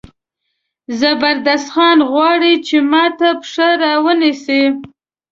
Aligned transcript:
زبردست 0.99 1.67
خان 1.73 1.99
غواړي 2.11 2.53
چې 2.67 2.77
ما 2.91 3.05
ته 3.19 3.29
پښه 3.41 3.69
را 3.81 3.93
ونیسي. 4.05 4.63